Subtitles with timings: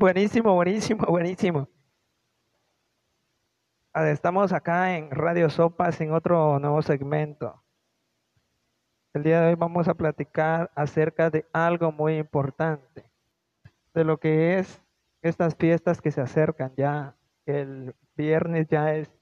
[0.00, 1.68] Buenísimo, buenísimo, buenísimo.
[3.92, 7.62] Estamos acá en Radio Sopas en otro nuevo segmento.
[9.12, 13.10] El día de hoy vamos a platicar acerca de algo muy importante,
[13.92, 14.82] de lo que es
[15.20, 17.14] estas fiestas que se acercan ya.
[17.44, 19.12] El viernes ya es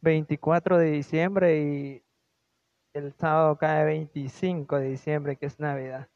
[0.00, 2.04] 24 de diciembre y
[2.92, 6.08] el sábado cae 25 de diciembre, que es Navidad.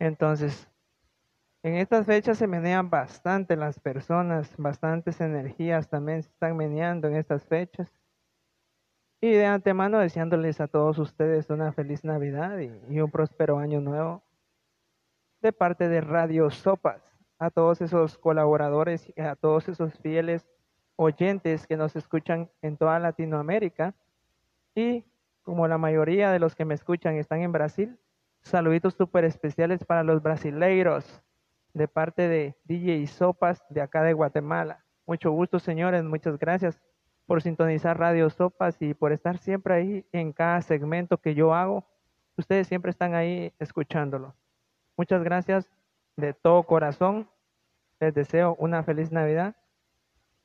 [0.00, 0.71] Entonces,
[1.64, 7.16] en estas fechas se menean bastante las personas, bastantes energías también se están meneando en
[7.16, 7.88] estas fechas.
[9.20, 14.24] Y de antemano deseándoles a todos ustedes una feliz Navidad y, un próspero año nuevo
[15.40, 17.00] de parte de Radio Sopas,
[17.38, 20.48] a todos esos colaboradores y a todos esos fieles
[20.96, 23.94] oyentes que nos escuchan en toda Latinoamérica.
[24.74, 25.04] Y
[25.42, 27.96] como la mayoría de los que me escuchan están en Brasil,
[28.40, 31.22] saluditos súper especiales para los brasileiros
[31.74, 34.84] de parte de DJ Sopas de acá de Guatemala.
[35.06, 36.80] Mucho gusto, señores, muchas gracias
[37.26, 41.84] por sintonizar Radio Sopas y por estar siempre ahí en cada segmento que yo hago.
[42.36, 44.34] Ustedes siempre están ahí escuchándolo.
[44.96, 45.68] Muchas gracias
[46.16, 47.28] de todo corazón.
[48.00, 49.56] Les deseo una feliz Navidad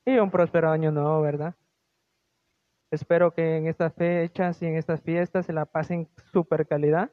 [0.04, 1.54] y un próspero año nuevo, ¿verdad?
[2.90, 7.10] Espero que en estas fechas y en estas fiestas se la pasen super calidad.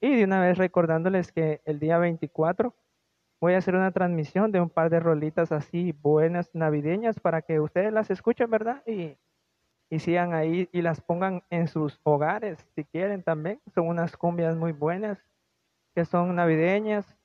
[0.00, 2.74] Y de una vez recordándoles que el día 24
[3.42, 7.58] voy a hacer una transmisión de un par de rolitas así buenas navideñas para que
[7.58, 8.84] ustedes las escuchen, ¿verdad?
[8.86, 9.16] Y,
[9.90, 13.60] y sigan ahí y las pongan en sus hogares si quieren también.
[13.74, 15.18] Son unas cumbias muy buenas
[15.92, 17.16] que son navideñas.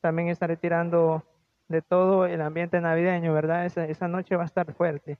[0.00, 1.24] También estaré tirando
[1.66, 3.66] de todo el ambiente navideño, ¿verdad?
[3.66, 5.18] Esa, esa noche va a estar fuerte.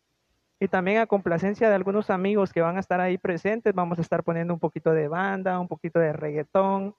[0.61, 4.03] Y también a complacencia de algunos amigos que van a estar ahí presentes, vamos a
[4.03, 6.95] estar poniendo un poquito de banda, un poquito de reggaetón,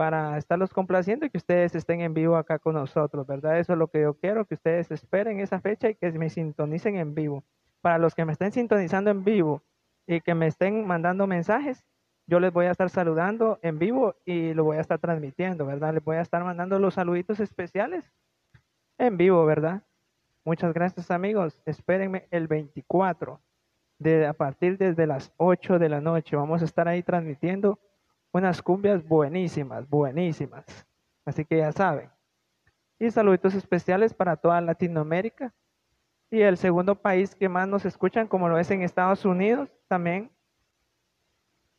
[0.00, 3.58] para estarlos complaciendo y que ustedes estén en vivo acá con nosotros, ¿verdad?
[3.58, 6.96] Eso es lo que yo quiero, que ustedes esperen esa fecha y que me sintonicen
[6.96, 7.44] en vivo.
[7.82, 9.62] Para los que me estén sintonizando en vivo
[10.06, 11.84] y que me estén mandando mensajes,
[12.26, 15.92] yo les voy a estar saludando en vivo y lo voy a estar transmitiendo, ¿verdad?
[15.92, 18.10] Les voy a estar mandando los saluditos especiales
[18.96, 19.82] en vivo, ¿verdad?
[20.46, 21.60] Muchas gracias amigos.
[21.66, 23.38] Espérenme el 24,
[23.98, 26.36] de, a partir desde las 8 de la noche.
[26.36, 27.78] Vamos a estar ahí transmitiendo
[28.32, 30.64] unas cumbias buenísimas, buenísimas.
[31.24, 32.10] Así que ya saben.
[32.98, 35.52] Y saluditos especiales para toda Latinoamérica.
[36.30, 40.30] Y el segundo país que más nos escuchan, como lo es en Estados Unidos, también.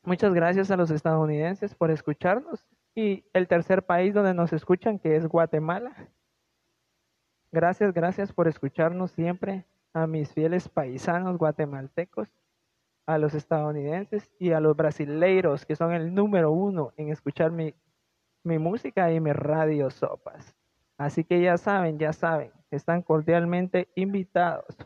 [0.03, 2.65] Muchas gracias a los estadounidenses por escucharnos.
[2.95, 6.09] Y el tercer país donde nos escuchan, que es Guatemala.
[7.51, 12.29] Gracias, gracias por escucharnos siempre a mis fieles paisanos guatemaltecos,
[13.13, 17.73] a los estadounidenses y a los brasileiros, que son el número uno en escuchar mi,
[18.43, 20.55] mi música y mi radio sopas.
[20.97, 24.77] Así que ya saben, ya saben, están cordialmente invitados.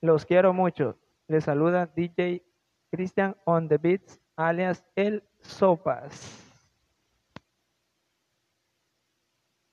[0.00, 0.98] Los quiero mucho.
[1.28, 2.42] Les saluda DJ
[2.90, 6.53] Christian on the Beats, alias El Sopas.